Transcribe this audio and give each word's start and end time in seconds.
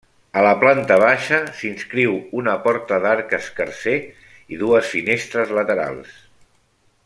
A 0.39 0.43
la 0.45 0.51
planta 0.61 0.95
baixa 1.01 1.41
s'inscriu 1.59 2.15
una 2.41 2.55
porta 2.65 2.99
d'arc 3.05 3.37
escarser 3.41 3.95
i 4.57 4.61
dues 4.65 4.91
finestres 4.95 5.53
laterals. 5.61 6.19